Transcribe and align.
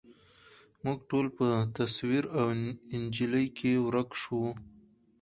موږ 0.83 0.99
ټول 1.09 1.25
په 1.37 1.47
تصویر 1.77 2.23
او 2.39 2.45
انجلۍ 2.95 3.45
کي 3.57 3.71
ورک 3.85 4.09
شوو 4.21 4.47